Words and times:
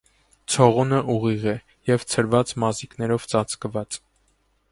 Ցողունը 0.53 1.01
ուղիղ 1.15 1.45
է 1.51 1.53
և 1.91 2.07
ցրված 2.13 2.55
մազիկներով 2.65 3.27
ծածկված։ 3.35 4.01